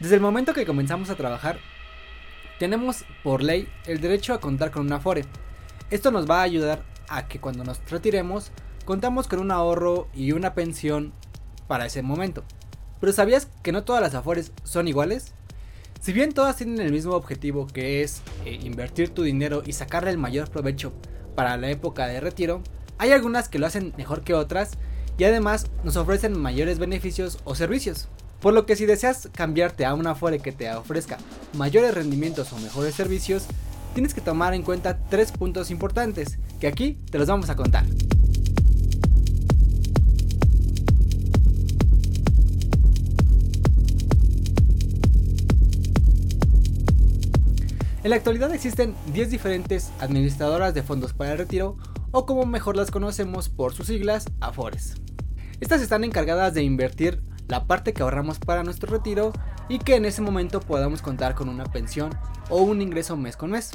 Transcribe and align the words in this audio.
Desde 0.00 0.14
el 0.14 0.22
momento 0.22 0.54
que 0.54 0.64
comenzamos 0.64 1.10
a 1.10 1.14
trabajar, 1.14 1.58
tenemos 2.58 3.04
por 3.22 3.42
ley 3.42 3.68
el 3.84 4.00
derecho 4.00 4.32
a 4.32 4.40
contar 4.40 4.70
con 4.70 4.86
un 4.86 4.92
Afore. 4.94 5.26
Esto 5.90 6.10
nos 6.10 6.28
va 6.28 6.40
a 6.40 6.44
ayudar 6.44 6.82
a 7.10 7.28
que 7.28 7.38
cuando 7.38 7.64
nos 7.64 7.82
retiremos 7.90 8.50
contamos 8.86 9.28
con 9.28 9.40
un 9.40 9.50
ahorro 9.50 10.08
y 10.14 10.32
una 10.32 10.54
pensión 10.54 11.12
para 11.68 11.84
ese 11.84 12.00
momento. 12.00 12.44
Pero 12.98 13.12
¿sabías 13.12 13.48
que 13.62 13.72
no 13.72 13.84
todas 13.84 14.00
las 14.00 14.14
Afores 14.14 14.52
son 14.64 14.88
iguales? 14.88 15.34
Si 16.00 16.14
bien 16.14 16.32
todas 16.32 16.56
tienen 16.56 16.80
el 16.80 16.92
mismo 16.92 17.12
objetivo 17.12 17.66
que 17.66 18.02
es 18.02 18.22
eh, 18.46 18.58
invertir 18.62 19.10
tu 19.10 19.22
dinero 19.22 19.62
y 19.66 19.74
sacarle 19.74 20.10
el 20.10 20.16
mayor 20.16 20.48
provecho 20.48 20.94
para 21.34 21.58
la 21.58 21.68
época 21.68 22.06
de 22.06 22.20
retiro, 22.20 22.62
hay 22.96 23.12
algunas 23.12 23.50
que 23.50 23.58
lo 23.58 23.66
hacen 23.66 23.92
mejor 23.98 24.22
que 24.22 24.32
otras 24.32 24.78
y 25.18 25.24
además 25.24 25.66
nos 25.84 25.96
ofrecen 25.96 26.40
mayores 26.40 26.78
beneficios 26.78 27.38
o 27.44 27.54
servicios. 27.54 28.08
Por 28.40 28.54
lo 28.54 28.64
que 28.64 28.74
si 28.74 28.86
deseas 28.86 29.28
cambiarte 29.32 29.84
a 29.84 29.92
una 29.92 30.12
Afore 30.12 30.38
que 30.38 30.52
te 30.52 30.72
ofrezca 30.72 31.18
mayores 31.52 31.94
rendimientos 31.94 32.52
o 32.54 32.58
mejores 32.58 32.94
servicios, 32.94 33.46
tienes 33.92 34.14
que 34.14 34.22
tomar 34.22 34.54
en 34.54 34.62
cuenta 34.62 34.98
tres 35.10 35.30
puntos 35.30 35.70
importantes 35.70 36.38
que 36.58 36.66
aquí 36.66 36.98
te 37.10 37.18
los 37.18 37.28
vamos 37.28 37.50
a 37.50 37.56
contar. 37.56 37.84
En 48.02 48.08
la 48.08 48.16
actualidad 48.16 48.54
existen 48.54 48.94
10 49.12 49.30
diferentes 49.30 49.90
administradoras 50.00 50.72
de 50.72 50.82
fondos 50.82 51.12
para 51.12 51.32
el 51.32 51.38
retiro 51.38 51.76
o 52.10 52.24
como 52.24 52.46
mejor 52.46 52.74
las 52.74 52.90
conocemos 52.90 53.50
por 53.50 53.74
sus 53.74 53.88
siglas, 53.88 54.24
AFORES. 54.40 54.94
Estas 55.60 55.82
están 55.82 56.04
encargadas 56.04 56.54
de 56.54 56.62
invertir 56.62 57.20
la 57.50 57.64
parte 57.64 57.92
que 57.92 58.02
ahorramos 58.02 58.38
para 58.38 58.62
nuestro 58.62 58.90
retiro 58.90 59.32
y 59.68 59.80
que 59.80 59.96
en 59.96 60.04
ese 60.04 60.22
momento 60.22 60.60
podamos 60.60 61.02
contar 61.02 61.34
con 61.34 61.48
una 61.48 61.64
pensión 61.64 62.16
o 62.48 62.62
un 62.62 62.80
ingreso 62.80 63.16
mes 63.16 63.36
con 63.36 63.50
mes. 63.50 63.70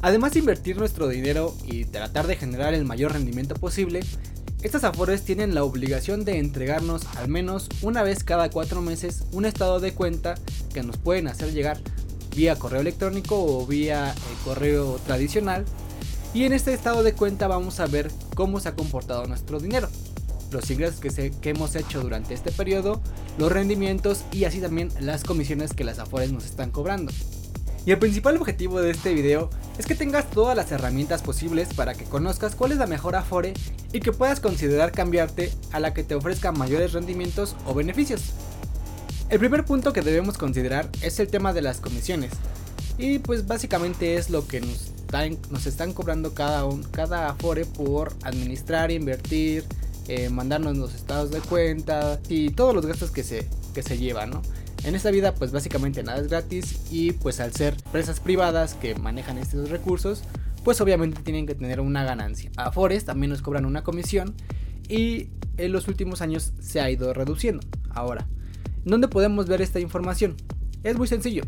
Además 0.00 0.32
de 0.32 0.38
invertir 0.38 0.76
nuestro 0.76 1.08
dinero 1.08 1.54
y 1.64 1.86
tratar 1.86 2.26
de 2.26 2.36
generar 2.36 2.72
el 2.72 2.84
mayor 2.84 3.12
rendimiento 3.12 3.54
posible, 3.56 4.00
estas 4.62 4.84
afores 4.84 5.24
tienen 5.24 5.54
la 5.54 5.64
obligación 5.64 6.24
de 6.24 6.38
entregarnos 6.38 7.06
al 7.16 7.28
menos 7.28 7.68
una 7.82 8.02
vez 8.02 8.22
cada 8.22 8.48
cuatro 8.48 8.80
meses 8.80 9.24
un 9.32 9.44
estado 9.44 9.80
de 9.80 9.92
cuenta 9.92 10.36
que 10.72 10.82
nos 10.82 10.96
pueden 10.96 11.28
hacer 11.28 11.52
llegar 11.52 11.78
vía 12.34 12.58
correo 12.58 12.80
electrónico 12.80 13.36
o 13.44 13.66
vía 13.66 14.12
eh, 14.12 14.14
correo 14.44 14.98
tradicional. 15.06 15.64
Y 16.32 16.44
en 16.44 16.52
este 16.52 16.72
estado 16.74 17.02
de 17.02 17.12
cuenta 17.12 17.46
vamos 17.46 17.78
a 17.80 17.86
ver 17.86 18.10
cómo 18.34 18.58
se 18.58 18.68
ha 18.68 18.74
comportado 18.74 19.26
nuestro 19.26 19.60
dinero, 19.60 19.88
los 20.50 20.70
ingresos 20.70 21.00
que, 21.00 21.50
hemos 21.50 21.74
hecho 21.76 22.00
durante 22.00 22.34
este 22.34 22.52
periodo, 22.52 23.00
los 23.38 23.50
rendimientos 23.50 24.24
y 24.32 24.44
así 24.44 24.60
también 24.60 24.90
las 25.00 25.24
comisiones 25.24 25.72
que 25.72 25.84
las 25.84 25.98
Afores 25.98 26.32
nos 26.32 26.44
están 26.44 26.70
cobrando. 26.70 27.12
Y 27.86 27.90
el 27.90 27.98
principal 27.98 28.36
objetivo 28.38 28.80
de 28.80 28.90
este 28.90 29.12
video 29.12 29.50
es 29.78 29.84
que 29.84 29.94
tengas 29.94 30.30
todas 30.30 30.56
las 30.56 30.72
herramientas 30.72 31.20
posibles 31.20 31.74
para 31.74 31.94
que 31.94 32.04
conozcas 32.04 32.54
cuál 32.54 32.72
es 32.72 32.78
la 32.78 32.86
mejor 32.86 33.14
Afore 33.14 33.52
y 33.92 34.00
que 34.00 34.12
puedas 34.12 34.40
considerar 34.40 34.92
cambiarte 34.92 35.52
a 35.70 35.80
la 35.80 35.92
que 35.92 36.02
te 36.02 36.14
ofrezca 36.14 36.50
mayores 36.50 36.92
rendimientos 36.92 37.56
o 37.66 37.74
beneficios. 37.74 38.32
El 39.28 39.38
primer 39.38 39.64
punto 39.64 39.92
que 39.92 40.00
debemos 40.00 40.38
considerar 40.38 40.88
es 41.02 41.18
el 41.18 41.28
tema 41.28 41.52
de 41.52 41.62
las 41.62 41.80
comisiones. 41.80 42.32
Y 42.96 43.18
pues 43.18 43.46
básicamente 43.46 44.16
es 44.16 44.30
lo 44.30 44.46
que 44.46 44.60
nos, 44.60 45.66
están 45.66 45.92
cobrando 45.92 46.34
cada, 46.34 46.64
cada 46.90 47.30
Afore 47.30 47.66
por 47.66 48.14
administrar, 48.22 48.90
invertir, 48.90 49.64
eh, 50.08 50.28
mandarnos 50.28 50.76
los 50.76 50.94
estados 50.94 51.30
de 51.30 51.40
cuenta 51.40 52.20
y 52.28 52.50
todos 52.50 52.74
los 52.74 52.86
gastos 52.86 53.10
que 53.10 53.22
se, 53.22 53.48
que 53.72 53.82
se 53.82 53.98
llevan, 53.98 54.30
¿no? 54.30 54.42
En 54.84 54.94
esta 54.94 55.10
vida 55.10 55.34
pues 55.34 55.50
básicamente 55.50 56.02
nada 56.02 56.18
es 56.18 56.28
gratis 56.28 56.80
y 56.90 57.12
pues 57.12 57.40
al 57.40 57.52
ser 57.52 57.74
empresas 57.86 58.20
privadas 58.20 58.74
que 58.74 58.94
manejan 58.94 59.38
estos 59.38 59.70
recursos 59.70 60.22
pues 60.62 60.80
obviamente 60.80 61.22
tienen 61.22 61.46
que 61.46 61.54
tener 61.54 61.80
una 61.80 62.04
ganancia. 62.04 62.50
Afores 62.56 63.04
también 63.04 63.30
nos 63.30 63.42
cobran 63.42 63.64
una 63.64 63.82
comisión 63.82 64.34
y 64.88 65.28
en 65.56 65.72
los 65.72 65.88
últimos 65.88 66.20
años 66.20 66.52
se 66.60 66.80
ha 66.80 66.90
ido 66.90 67.14
reduciendo. 67.14 67.62
Ahora, 67.90 68.26
¿Dónde 68.84 69.08
podemos 69.08 69.46
ver 69.46 69.62
esta 69.62 69.80
información? 69.80 70.36
Es 70.82 70.98
muy 70.98 71.08
sencillo. 71.08 71.44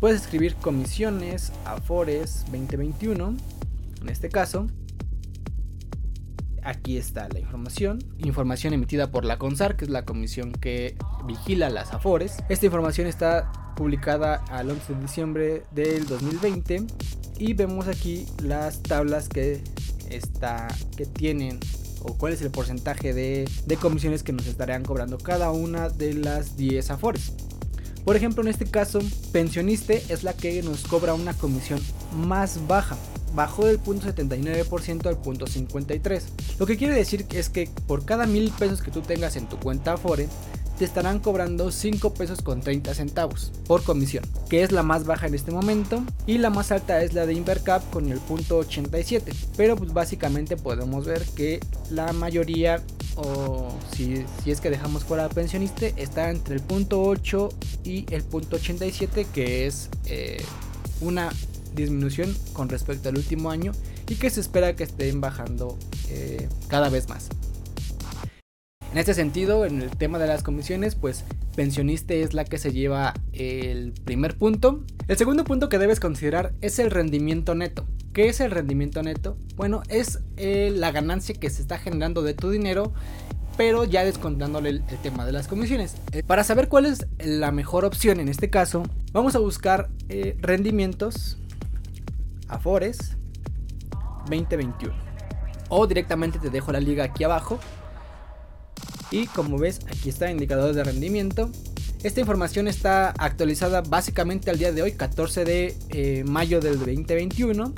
Puedes 0.00 0.22
escribir 0.22 0.54
comisiones 0.54 1.52
Afores 1.66 2.44
2021, 2.50 3.36
en 4.00 4.08
este 4.08 4.30
caso. 4.30 4.68
Aquí 6.68 6.98
está 6.98 7.30
la 7.30 7.38
información. 7.38 7.98
Información 8.18 8.74
emitida 8.74 9.10
por 9.10 9.24
la 9.24 9.38
CONSAR, 9.38 9.74
que 9.74 9.86
es 9.86 9.90
la 9.90 10.04
comisión 10.04 10.52
que 10.52 10.96
vigila 11.24 11.70
las 11.70 11.94
Afores. 11.94 12.44
Esta 12.50 12.66
información 12.66 13.06
está 13.06 13.50
publicada 13.74 14.44
al 14.50 14.68
11 14.68 14.92
de 14.92 15.00
diciembre 15.00 15.62
del 15.70 16.06
2020 16.06 16.82
y 17.38 17.54
vemos 17.54 17.88
aquí 17.88 18.26
las 18.42 18.82
tablas 18.82 19.30
que, 19.30 19.62
está, 20.10 20.68
que 20.94 21.06
tienen 21.06 21.58
o 22.02 22.18
cuál 22.18 22.34
es 22.34 22.42
el 22.42 22.50
porcentaje 22.50 23.14
de, 23.14 23.48
comisiones 23.80 24.22
que 24.22 24.34
nos 24.34 24.46
estarían 24.46 24.84
cobrando 24.84 25.16
cada 25.16 25.50
una 25.52 25.88
de 25.88 26.12
las 26.12 26.58
10 26.58 26.90
afores. 26.90 27.32
Por 28.04 28.14
ejemplo, 28.14 28.42
en 28.42 28.48
este 28.48 28.66
caso, 28.66 29.00
pensioniste 29.32 30.02
es 30.10 30.22
la 30.22 30.34
que 30.34 30.62
nos 30.62 30.82
cobra 30.82 31.14
una 31.14 31.32
comisión 31.32 31.80
más 32.14 32.68
baja. 32.68 32.98
Bajó 33.34 33.66
del 33.66 33.78
punto 33.78 34.06
79% 34.06 35.06
al 35.06 35.18
punto 35.18 35.46
53. 35.46 36.24
Lo 36.58 36.66
que 36.66 36.76
quiere 36.76 36.94
decir 36.94 37.26
es 37.30 37.48
que 37.48 37.68
por 37.86 38.04
cada 38.04 38.26
mil 38.26 38.50
pesos 38.50 38.82
que 38.82 38.90
tú 38.90 39.00
tengas 39.00 39.36
en 39.36 39.48
tu 39.48 39.58
cuenta 39.58 39.92
Afore, 39.92 40.28
te 40.78 40.84
estarán 40.84 41.18
cobrando 41.18 41.72
5 41.72 42.14
pesos 42.14 42.40
con 42.40 42.60
30 42.60 42.94
centavos 42.94 43.50
por 43.66 43.82
comisión, 43.82 44.24
que 44.48 44.62
es 44.62 44.70
la 44.70 44.84
más 44.84 45.04
baja 45.04 45.26
en 45.26 45.34
este 45.34 45.50
momento 45.50 46.04
y 46.24 46.38
la 46.38 46.50
más 46.50 46.70
alta 46.70 47.02
es 47.02 47.14
la 47.14 47.26
de 47.26 47.34
Invercap 47.34 47.82
con 47.90 48.10
el 48.10 48.20
punto 48.20 48.58
87. 48.58 49.32
Pero 49.56 49.76
pues 49.76 49.92
básicamente 49.92 50.56
podemos 50.56 51.04
ver 51.04 51.24
que 51.34 51.58
la 51.90 52.12
mayoría 52.12 52.80
o 53.16 53.72
si, 53.96 54.24
es 54.46 54.60
que 54.60 54.70
dejamos 54.70 55.02
fuera 55.02 55.24
al 55.24 55.30
pensionista 55.30 55.86
está 55.96 56.30
entre 56.30 56.54
el 56.54 56.62
punto 56.62 57.02
8 57.02 57.48
y 57.82 58.06
el 58.14 58.22
punto 58.22 58.56
87 58.56 59.26
que 59.34 59.66
es 59.66 59.88
eh, 60.06 60.40
una 61.00 61.30
disminución 61.74 62.34
con 62.52 62.68
respecto 62.68 63.08
al 63.08 63.16
último 63.16 63.50
año 63.50 63.72
y 64.08 64.16
que 64.16 64.30
se 64.30 64.40
espera 64.40 64.74
que 64.74 64.84
estén 64.84 65.20
bajando 65.20 65.78
eh, 66.08 66.48
cada 66.68 66.88
vez 66.88 67.08
más. 67.08 67.28
En 68.90 68.96
este 68.96 69.12
sentido, 69.12 69.66
en 69.66 69.82
el 69.82 69.90
tema 69.90 70.18
de 70.18 70.26
las 70.26 70.42
comisiones, 70.42 70.94
pues 70.94 71.24
pensionista 71.54 72.14
es 72.14 72.32
la 72.32 72.44
que 72.44 72.56
se 72.56 72.72
lleva 72.72 73.12
el 73.34 73.92
primer 74.04 74.38
punto. 74.38 74.82
El 75.08 75.18
segundo 75.18 75.44
punto 75.44 75.68
que 75.68 75.78
debes 75.78 76.00
considerar 76.00 76.54
es 76.62 76.78
el 76.78 76.90
rendimiento 76.90 77.54
neto. 77.54 77.86
¿Qué 78.14 78.28
es 78.28 78.40
el 78.40 78.50
rendimiento 78.50 79.02
neto? 79.02 79.36
Bueno, 79.56 79.82
es 79.88 80.20
eh, 80.38 80.72
la 80.74 80.90
ganancia 80.90 81.34
que 81.34 81.50
se 81.50 81.60
está 81.60 81.78
generando 81.78 82.22
de 82.22 82.32
tu 82.32 82.48
dinero, 82.48 82.94
pero 83.58 83.84
ya 83.84 84.04
descontándole 84.04 84.70
el, 84.70 84.82
tema 85.02 85.26
de 85.26 85.32
las 85.32 85.48
comisiones. 85.48 85.96
Eh, 86.12 86.22
para 86.22 86.42
saber 86.42 86.68
cuál 86.68 86.86
es 86.86 87.06
la 87.18 87.52
mejor 87.52 87.84
opción 87.84 88.20
en 88.20 88.28
este 88.28 88.48
caso, 88.48 88.84
vamos 89.12 89.34
a 89.34 89.38
buscar 89.38 89.90
rendimientos 90.40 91.36
Afores 92.48 93.16
2021. 94.28 94.94
O 95.68 95.86
directamente 95.86 96.38
te 96.38 96.50
dejo 96.50 96.72
la 96.72 96.80
liga 96.80 97.04
aquí 97.04 97.24
abajo 97.24 97.58
y 99.10 99.26
como 99.26 99.58
ves 99.58 99.80
aquí 99.86 100.08
está 100.08 100.30
indicador 100.30 100.74
de 100.74 100.84
rendimiento. 100.84 101.50
Esta 102.02 102.20
información 102.20 102.68
está 102.68 103.10
actualizada 103.10 103.80
básicamente 103.80 104.50
al 104.50 104.58
día 104.58 104.72
de 104.72 104.82
hoy, 104.82 104.92
14 104.92 105.44
de 105.44 105.76
eh, 105.90 106.24
mayo 106.24 106.60
del 106.60 106.78
2021. 106.78 107.72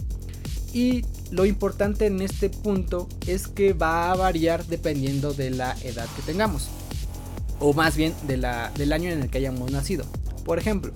Y 0.72 1.04
lo 1.30 1.46
importante 1.46 2.06
en 2.06 2.20
este 2.20 2.50
punto 2.50 3.08
es 3.26 3.48
que 3.48 3.72
va 3.72 4.12
a 4.12 4.16
variar 4.16 4.64
dependiendo 4.66 5.32
de 5.32 5.50
la 5.50 5.74
edad 5.82 6.06
que 6.16 6.22
tengamos. 6.22 6.68
O 7.58 7.72
más 7.72 7.96
bien 7.96 8.14
de 8.26 8.36
la, 8.36 8.70
del 8.76 8.92
año 8.92 9.10
en 9.10 9.22
el 9.22 9.30
que 9.30 9.38
hayamos 9.38 9.70
nacido. 9.70 10.04
Por 10.44 10.58
ejemplo, 10.58 10.92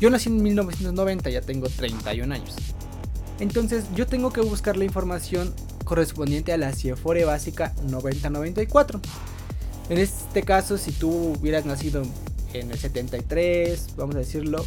yo 0.00 0.10
nací 0.10 0.28
en 0.28 0.42
1990, 0.42 1.30
ya 1.30 1.40
tengo 1.42 1.68
31 1.68 2.34
años. 2.34 2.54
Entonces 3.40 3.84
yo 3.94 4.06
tengo 4.06 4.32
que 4.32 4.40
buscar 4.40 4.76
la 4.76 4.84
información 4.84 5.54
correspondiente 5.84 6.52
a 6.52 6.58
la 6.58 6.72
CIEFORE 6.72 7.24
básica 7.24 7.72
9094. 7.88 9.00
En 9.88 9.98
este 9.98 10.42
caso, 10.42 10.76
si 10.76 10.92
tú 10.92 11.34
hubieras 11.38 11.64
nacido 11.64 12.02
en 12.52 12.70
el 12.70 12.78
73, 12.78 13.96
vamos 13.96 14.16
a 14.16 14.18
decirlo, 14.18 14.64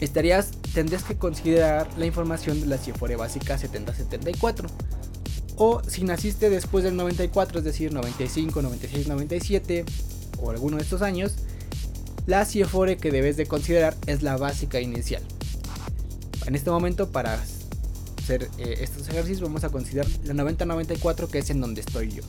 estarías, 0.00 0.50
tendrías 0.74 1.04
que 1.04 1.16
considerar 1.16 1.86
la 1.96 2.06
información 2.06 2.60
de 2.60 2.66
la 2.66 2.78
CIFORE 2.78 3.16
básica 3.16 3.56
7074. 3.56 4.68
O 5.56 5.82
si 5.86 6.04
naciste 6.04 6.48
después 6.48 6.82
del 6.82 6.96
94, 6.96 7.58
es 7.58 7.64
decir, 7.64 7.92
95, 7.92 8.62
96, 8.62 9.06
97 9.06 9.84
o 10.42 10.50
alguno 10.50 10.78
de 10.78 10.82
estos 10.82 11.02
años, 11.02 11.34
la 12.26 12.44
CIFORE 12.46 12.96
que 12.96 13.10
debes 13.10 13.36
de 13.36 13.46
considerar 13.46 13.94
es 14.06 14.22
la 14.22 14.36
básica 14.36 14.80
inicial. 14.80 15.22
En 16.46 16.54
este 16.54 16.70
momento, 16.70 17.10
para 17.10 17.40
hacer 18.18 18.48
eh, 18.58 18.78
estos 18.80 19.08
ejercicios, 19.08 19.42
vamos 19.42 19.64
a 19.64 19.68
considerar 19.70 20.06
la 20.24 20.34
9094, 20.34 21.28
que 21.28 21.38
es 21.38 21.50
en 21.50 21.60
donde 21.60 21.80
estoy 21.80 22.10
yo. 22.10 22.22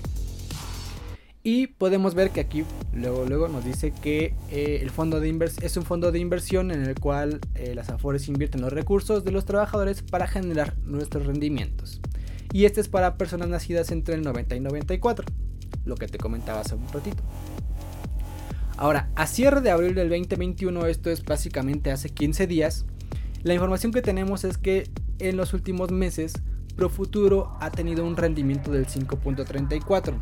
Y 1.44 1.68
podemos 1.68 2.14
ver 2.14 2.30
que 2.30 2.40
aquí 2.40 2.64
luego, 2.94 3.26
luego 3.26 3.48
nos 3.48 3.66
dice 3.66 3.92
que 3.92 4.36
eh, 4.52 4.80
el 4.82 4.92
fondo 4.92 5.20
de 5.20 5.52
es 5.62 5.76
un 5.76 5.84
fondo 5.84 6.12
de 6.12 6.20
inversión 6.20 6.70
en 6.70 6.84
el 6.84 7.00
cual 7.00 7.40
eh, 7.56 7.74
las 7.74 7.90
Afores 7.90 8.28
invierten 8.28 8.62
los 8.62 8.72
recursos 8.72 9.24
de 9.24 9.32
los 9.32 9.46
trabajadores 9.46 10.04
para 10.04 10.28
generar 10.28 10.78
nuestros 10.84 11.26
rendimientos. 11.26 12.00
Y 12.54 12.66
este 12.66 12.80
es 12.82 12.90
para 12.90 13.18
personas 13.18 13.48
nacidas 13.48 13.92
entre 13.92 14.14
el 14.16 14.22
90 14.22 14.56
y 14.56 14.60
94, 14.60 15.26
lo 15.86 15.96
que 15.96 16.08
te 16.08 16.20
comentaba 16.20 16.60
hace 16.60 16.76
un 16.76 16.88
ratito. 16.90 17.24
Ahora, 18.78 19.10
a 19.16 19.26
cierre 19.26 19.62
de 19.62 19.72
abril 19.72 19.96
del 19.96 20.10
2021, 20.10 20.86
esto 20.88 21.10
es 21.10 21.24
básicamente 21.24 21.92
hace 21.92 22.10
15 22.10 22.46
días, 22.46 22.86
la 23.44 23.54
información 23.54 23.92
que 23.92 24.02
tenemos 24.02 24.44
es 24.44 24.58
que 24.58 24.90
en 25.20 25.38
los 25.38 25.54
últimos 25.54 25.92
meses 25.92 26.34
Profuturo 26.76 27.56
ha 27.60 27.70
tenido 27.70 28.06
un 28.06 28.16
rendimiento 28.16 28.72
del 28.72 28.88
5.34 28.88 30.16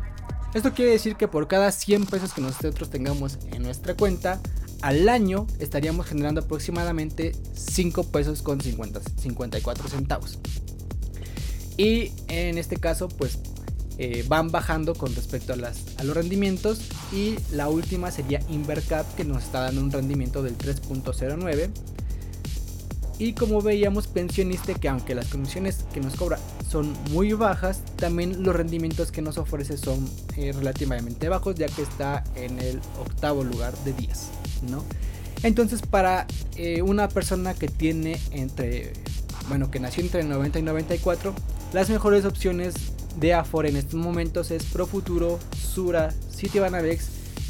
esto 0.52 0.72
quiere 0.74 0.90
decir 0.90 1.14
que 1.14 1.28
por 1.28 1.46
cada 1.46 1.70
100 1.70 2.06
pesos 2.06 2.32
que 2.32 2.40
nosotros 2.40 2.90
tengamos 2.90 3.38
en 3.52 3.62
nuestra 3.62 3.94
cuenta, 3.94 4.40
al 4.82 5.08
año 5.08 5.46
estaríamos 5.60 6.06
generando 6.06 6.40
aproximadamente 6.40 7.32
5 7.54 8.04
pesos 8.04 8.42
con 8.42 8.60
50, 8.60 9.00
54 9.16 9.88
centavos. 9.88 10.38
Y 11.76 12.10
en 12.26 12.58
este 12.58 12.76
caso, 12.78 13.08
pues 13.08 13.38
eh, 13.98 14.24
van 14.26 14.50
bajando 14.50 14.94
con 14.94 15.14
respecto 15.14 15.52
a, 15.52 15.56
a 15.56 16.04
los 16.04 16.16
rendimientos. 16.16 16.80
Y 17.12 17.36
la 17.52 17.68
última 17.68 18.10
sería 18.10 18.40
Invercap, 18.48 19.06
que 19.14 19.24
nos 19.24 19.44
está 19.44 19.60
dando 19.60 19.80
un 19.80 19.92
rendimiento 19.92 20.42
del 20.42 20.58
3.09 20.58 21.70
y 23.20 23.34
como 23.34 23.60
veíamos, 23.60 24.06
pensionista 24.06 24.72
que 24.72 24.88
aunque 24.88 25.14
las 25.14 25.28
comisiones 25.28 25.84
que 25.92 26.00
nos 26.00 26.16
cobra 26.16 26.38
son 26.66 26.94
muy 27.10 27.34
bajas, 27.34 27.82
también 27.96 28.42
los 28.42 28.56
rendimientos 28.56 29.12
que 29.12 29.20
nos 29.20 29.36
ofrece 29.36 29.76
son 29.76 30.08
eh, 30.38 30.52
relativamente 30.52 31.28
bajos, 31.28 31.54
ya 31.54 31.66
que 31.66 31.82
está 31.82 32.24
en 32.34 32.58
el 32.58 32.80
octavo 32.98 33.44
lugar 33.44 33.76
de 33.84 33.92
10, 33.92 34.18
¿no? 34.70 34.82
Entonces, 35.42 35.82
para 35.82 36.26
eh, 36.56 36.80
una 36.80 37.08
persona 37.08 37.52
que 37.52 37.68
tiene 37.68 38.18
entre, 38.30 38.94
bueno, 39.48 39.70
que 39.70 39.80
nació 39.80 40.02
entre 40.02 40.22
el 40.22 40.28
90 40.30 40.58
y 40.58 40.62
94, 40.62 41.34
las 41.74 41.90
mejores 41.90 42.24
opciones 42.24 42.74
de 43.18 43.34
Afore 43.34 43.68
en 43.68 43.76
estos 43.76 44.00
momentos 44.00 44.50
es 44.50 44.64
Profuturo, 44.64 45.38
Sura, 45.60 46.14
Citibanadex 46.34 47.08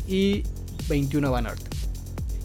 y 0.08 0.43
21 0.88 1.31
Banorte. 1.31 1.79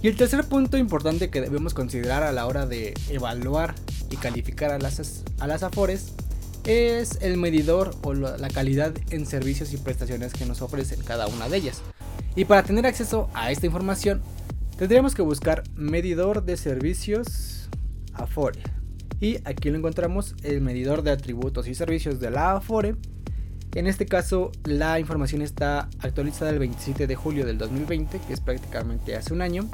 Y 0.05 0.07
el 0.07 0.15
tercer 0.15 0.43
punto 0.45 0.77
importante 0.77 1.31
que 1.31 1.41
debemos 1.41 1.73
considerar 1.73 2.21
a 2.21 2.31
la 2.31 2.45
hora 2.45 2.67
de 2.67 2.93
evaluar 3.09 3.73
y 4.11 4.17
calificar 4.17 4.69
a 4.69 4.77
las, 4.77 5.23
a 5.39 5.45
Afores 5.45 6.13
es 6.63 7.17
el 7.21 7.37
medidor 7.37 7.95
o 8.03 8.13
la 8.13 8.49
calidad 8.49 8.93
en 9.09 9.25
servicios 9.25 9.73
y 9.73 9.77
prestaciones 9.77 10.33
que 10.33 10.45
nos 10.45 10.61
ofrecen 10.61 10.99
cada 11.01 11.25
una 11.25 11.49
de 11.49 11.57
ellas. 11.57 11.81
Y 12.35 12.45
para 12.45 12.61
tener 12.61 12.85
acceso 12.85 13.31
a 13.33 13.49
esta 13.49 13.65
información, 13.65 14.21
tendríamos 14.77 15.15
que 15.15 15.23
buscar 15.23 15.63
medidor 15.73 16.43
de 16.43 16.55
servicios 16.57 17.67
Afore. 18.13 18.59
Y 19.19 19.37
aquí 19.43 19.71
lo 19.71 19.77
encontramos 19.79 20.35
el 20.43 20.61
medidor 20.61 21.01
de 21.01 21.09
atributos 21.09 21.67
y 21.67 21.73
servicios 21.73 22.19
de 22.19 22.29
la 22.29 22.51
Afore. 22.57 22.95
En 23.73 23.87
este 23.87 24.05
caso, 24.05 24.51
la 24.65 24.99
información 24.99 25.41
está 25.41 25.89
actualizada 25.97 26.51
el 26.51 26.59
27 26.59 27.07
de 27.07 27.15
julio 27.15 27.43
del 27.43 27.57
2020, 27.57 28.19
que 28.19 28.33
es 28.33 28.39
prácticamente 28.39 29.15
hace 29.15 29.33
un 29.33 29.41
año. 29.41 29.67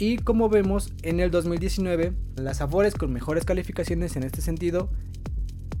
Y 0.00 0.18
como 0.18 0.48
vemos, 0.48 0.92
en 1.02 1.18
el 1.18 1.32
2019, 1.32 2.12
las 2.36 2.60
Afores 2.60 2.94
con 2.94 3.12
mejores 3.12 3.44
calificaciones 3.44 4.14
en 4.14 4.22
este 4.22 4.40
sentido 4.40 4.90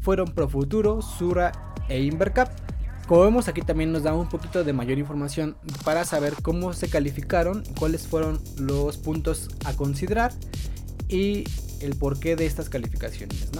fueron 0.00 0.34
Profuturo, 0.34 1.02
Sura 1.02 1.52
e 1.88 2.02
Invercap. 2.02 2.50
Como 3.06 3.22
vemos 3.22 3.46
aquí 3.46 3.62
también 3.62 3.92
nos 3.92 4.02
da 4.02 4.14
un 4.14 4.28
poquito 4.28 4.64
de 4.64 4.72
mayor 4.72 4.98
información 4.98 5.56
para 5.84 6.04
saber 6.04 6.34
cómo 6.42 6.72
se 6.72 6.88
calificaron, 6.88 7.62
cuáles 7.78 8.08
fueron 8.08 8.40
los 8.56 8.96
puntos 8.96 9.50
a 9.64 9.74
considerar 9.74 10.32
y 11.08 11.44
el 11.80 11.94
porqué 11.94 12.34
de 12.34 12.44
estas 12.44 12.68
calificaciones. 12.68 13.50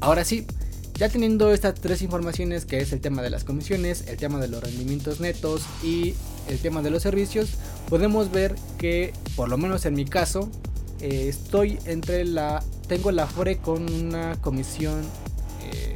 Ahora 0.00 0.24
sí, 0.24 0.46
ya 0.94 1.08
teniendo 1.08 1.52
estas 1.52 1.74
tres 1.74 2.02
informaciones 2.02 2.64
que 2.64 2.78
es 2.78 2.92
el 2.92 3.00
tema 3.00 3.22
de 3.22 3.30
las 3.30 3.44
comisiones, 3.44 4.08
el 4.08 4.16
tema 4.16 4.40
de 4.40 4.48
los 4.48 4.62
rendimientos 4.64 5.20
netos 5.20 5.62
y 5.84 6.14
el 6.48 6.58
tema 6.58 6.82
de 6.82 6.90
los 6.90 7.02
servicios, 7.02 7.50
podemos 7.88 8.30
ver 8.30 8.54
que 8.78 9.12
por 9.34 9.48
lo 9.48 9.58
menos 9.58 9.84
en 9.86 9.94
mi 9.94 10.04
caso 10.04 10.50
eh, 11.00 11.28
estoy 11.28 11.78
entre 11.84 12.24
la 12.24 12.62
tengo 12.88 13.10
la 13.10 13.26
FORE 13.26 13.58
con 13.58 13.92
una 13.92 14.36
comisión 14.40 15.02
eh, 15.64 15.94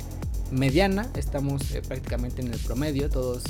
mediana, 0.51 1.09
estamos 1.15 1.71
eh, 1.73 1.83
prácticamente 1.87 2.43
en 2.43 2.53
el 2.53 2.59
promedio, 2.59 3.09
todos 3.09 3.45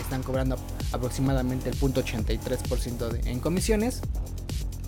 están 0.00 0.22
cobrando 0.22 0.56
aproximadamente 0.92 1.68
el 1.68 1.78
0.83% 1.78 3.26
en 3.26 3.40
comisiones, 3.40 4.00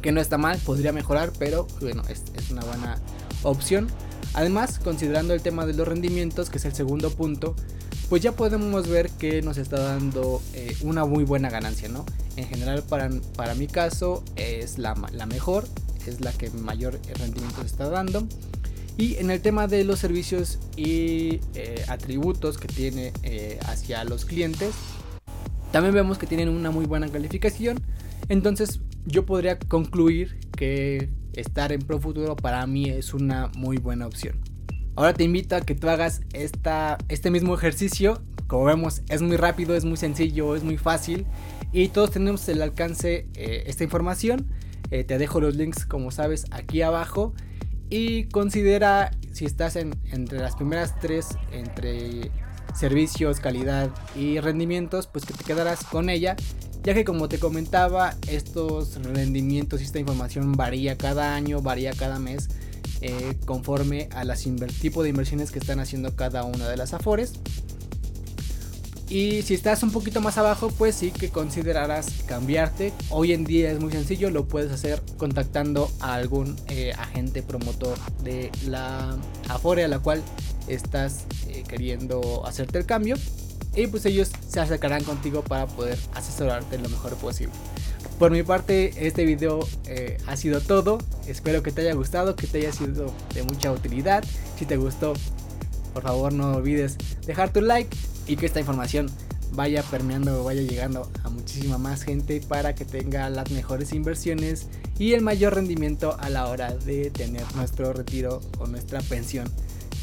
que 0.00 0.10
no 0.10 0.20
está 0.20 0.38
mal, 0.38 0.58
podría 0.58 0.92
mejorar, 0.92 1.32
pero 1.38 1.66
bueno, 1.80 2.02
es 2.08 2.50
una 2.50 2.64
buena 2.64 2.98
opción. 3.42 3.88
Además, 4.34 4.78
considerando 4.78 5.34
el 5.34 5.42
tema 5.42 5.66
de 5.66 5.74
los 5.74 5.86
rendimientos, 5.86 6.48
que 6.48 6.56
es 6.56 6.64
el 6.64 6.72
segundo 6.74 7.10
punto, 7.10 7.54
pues 8.12 8.20
ya 8.20 8.32
podemos 8.32 8.90
ver 8.90 9.08
que 9.08 9.40
nos 9.40 9.56
está 9.56 9.80
dando 9.80 10.42
eh, 10.52 10.76
una 10.82 11.06
muy 11.06 11.24
buena 11.24 11.48
ganancia, 11.48 11.88
¿no? 11.88 12.04
En 12.36 12.46
general, 12.46 12.82
para, 12.82 13.08
para 13.38 13.54
mi 13.54 13.66
caso, 13.66 14.22
es 14.36 14.76
la, 14.76 14.94
mejor, 15.26 15.64
es 16.06 16.20
la 16.20 16.30
que 16.30 16.50
mayor 16.50 17.00
rendimiento 17.18 17.62
está 17.62 17.88
dando. 17.88 18.28
Y 18.98 19.14
en 19.14 19.30
el 19.30 19.40
tema 19.40 19.66
de 19.66 19.84
los 19.84 19.98
servicios 19.98 20.58
y 20.76 21.40
eh, 21.54 21.86
atributos 21.88 22.58
que 22.58 22.68
tiene 22.68 23.14
eh, 23.22 23.58
hacia 23.64 24.04
los 24.04 24.26
clientes, 24.26 24.74
también 25.70 25.94
vemos 25.94 26.18
que 26.18 26.26
tienen 26.26 26.50
una 26.50 26.70
muy 26.70 26.84
buena 26.84 27.08
calificación. 27.08 27.80
Entonces 28.28 28.80
yo 29.06 29.24
podría 29.24 29.58
concluir 29.58 30.38
que 30.54 31.08
estar 31.32 31.72
en 31.72 31.80
Profuturo 31.80 32.36
para 32.36 32.66
mí 32.66 32.90
es 32.90 33.14
una 33.14 33.50
muy 33.56 33.78
buena 33.78 34.06
opción. 34.06 34.51
Ahora 34.94 35.14
te 35.14 35.24
invito 35.24 35.56
a 35.56 35.60
que 35.60 35.74
tú 35.74 35.88
hagas 35.88 36.20
esta, 36.32 36.98
este 37.08 37.30
mismo 37.30 37.54
ejercicio. 37.54 38.22
Como 38.46 38.64
vemos, 38.64 39.02
es 39.08 39.22
muy 39.22 39.36
rápido, 39.36 39.74
es 39.74 39.84
muy 39.84 39.96
sencillo, 39.96 40.54
es 40.54 40.62
muy 40.62 40.76
fácil 40.76 41.26
y 41.72 41.88
todos 41.88 42.10
tenemos 42.10 42.46
el 42.48 42.60
alcance 42.60 43.26
eh, 43.34 43.64
esta 43.66 43.84
información. 43.84 44.46
Eh, 44.90 45.04
te 45.04 45.16
dejo 45.16 45.40
los 45.40 45.56
links, 45.56 45.86
como 45.86 46.10
sabes, 46.10 46.44
aquí 46.50 46.82
abajo. 46.82 47.32
Y 47.88 48.24
considera 48.24 49.10
si 49.32 49.46
estás 49.46 49.76
en, 49.76 49.94
entre 50.10 50.38
las 50.38 50.56
primeras 50.56 50.98
tres, 51.00 51.28
entre 51.50 52.30
servicios, 52.74 53.40
calidad 53.40 53.90
y 54.14 54.40
rendimientos, 54.40 55.06
pues 55.06 55.24
que 55.24 55.32
te 55.34 55.44
quedarás 55.44 55.84
con 55.84 56.10
ella 56.10 56.36
ya 56.82 56.94
que 56.94 57.04
como 57.04 57.28
te 57.28 57.38
comentaba, 57.38 58.16
estos 58.28 58.96
rendimientos 59.02 59.80
y 59.80 59.84
esta 59.84 60.00
información 60.00 60.52
varía 60.52 60.98
cada 60.98 61.34
año, 61.34 61.62
varía 61.62 61.92
cada 61.92 62.18
mes, 62.18 62.48
eh, 63.02 63.36
conforme 63.44 64.08
a 64.14 64.24
las 64.24 64.46
tipo 64.80 65.02
de 65.02 65.08
inversiones 65.08 65.50
que 65.50 65.58
están 65.58 65.80
haciendo 65.80 66.14
cada 66.16 66.44
una 66.44 66.68
de 66.68 66.76
las 66.76 66.94
afores. 66.94 67.34
Y 69.08 69.42
si 69.42 69.52
estás 69.52 69.82
un 69.82 69.90
poquito 69.90 70.22
más 70.22 70.38
abajo, 70.38 70.70
pues 70.70 70.94
sí 70.94 71.10
que 71.10 71.28
considerarás 71.28 72.22
cambiarte. 72.26 72.94
Hoy 73.10 73.34
en 73.34 73.44
día 73.44 73.70
es 73.70 73.78
muy 73.78 73.92
sencillo, 73.92 74.30
lo 74.30 74.46
puedes 74.46 74.72
hacer 74.72 75.02
contactando 75.18 75.90
a 76.00 76.14
algún 76.14 76.56
eh, 76.68 76.92
agente 76.96 77.42
promotor 77.42 77.98
de 78.24 78.50
la 78.66 79.14
Afore 79.50 79.84
a 79.84 79.88
la 79.88 79.98
cual 79.98 80.22
estás 80.66 81.26
eh, 81.48 81.62
queriendo 81.68 82.46
hacerte 82.46 82.78
el 82.78 82.86
cambio 82.86 83.16
y 83.74 83.86
pues 83.86 84.06
ellos 84.06 84.30
se 84.48 84.60
acercarán 84.60 85.04
contigo 85.04 85.42
para 85.42 85.66
poder 85.66 85.98
asesorarte 86.14 86.78
lo 86.78 86.88
mejor 86.88 87.14
posible. 87.16 87.52
Por 88.22 88.30
mi 88.30 88.44
parte, 88.44 88.92
este 89.04 89.24
video 89.24 89.66
eh, 89.84 90.16
ha 90.28 90.36
sido 90.36 90.60
todo. 90.60 90.98
Espero 91.26 91.64
que 91.64 91.72
te 91.72 91.80
haya 91.80 91.92
gustado, 91.94 92.36
que 92.36 92.46
te 92.46 92.58
haya 92.58 92.70
sido 92.70 93.12
de 93.34 93.42
mucha 93.42 93.72
utilidad. 93.72 94.22
Si 94.56 94.64
te 94.64 94.76
gustó, 94.76 95.14
por 95.92 96.04
favor 96.04 96.32
no 96.32 96.54
olvides 96.54 96.98
dejar 97.26 97.52
tu 97.52 97.60
like 97.60 97.96
y 98.28 98.36
que 98.36 98.46
esta 98.46 98.60
información 98.60 99.10
vaya 99.54 99.82
permeando, 99.82 100.44
vaya 100.44 100.62
llegando 100.62 101.10
a 101.24 101.30
muchísima 101.30 101.78
más 101.78 102.04
gente 102.04 102.40
para 102.46 102.76
que 102.76 102.84
tenga 102.84 103.28
las 103.28 103.50
mejores 103.50 103.92
inversiones 103.92 104.68
y 105.00 105.14
el 105.14 105.22
mayor 105.22 105.56
rendimiento 105.56 106.16
a 106.20 106.30
la 106.30 106.46
hora 106.46 106.72
de 106.76 107.10
tener 107.10 107.42
nuestro 107.56 107.92
retiro 107.92 108.40
o 108.60 108.68
nuestra 108.68 109.00
pensión 109.00 109.50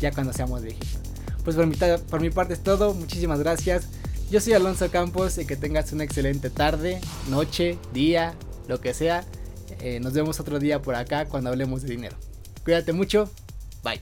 ya 0.01 0.11
cuando 0.11 0.33
seamos 0.33 0.61
viejitos. 0.61 0.99
Pues 1.45 1.55
por 1.55 1.67
mi, 1.67 1.77
por 1.77 2.19
mi 2.19 2.31
parte 2.31 2.53
es 2.53 2.59
todo, 2.59 2.93
muchísimas 2.93 3.39
gracias. 3.39 3.87
Yo 4.31 4.39
soy 4.39 4.53
Alonso 4.53 4.91
Campos 4.91 5.39
y 5.39 5.45
que 5.45 5.55
tengas 5.55 5.91
una 5.91 6.03
excelente 6.03 6.51
tarde, 6.51 7.01
noche, 7.29 7.79
día, 7.93 8.35
lo 8.67 8.79
que 8.79 8.93
sea. 8.93 9.23
Eh, 9.81 9.99
nos 9.99 10.13
vemos 10.13 10.39
otro 10.39 10.59
día 10.59 10.83
por 10.83 10.93
acá 10.93 11.25
cuando 11.25 11.49
hablemos 11.49 11.81
de 11.81 11.89
dinero. 11.89 12.15
Cuídate 12.63 12.93
mucho, 12.93 13.27
bye. 13.83 13.99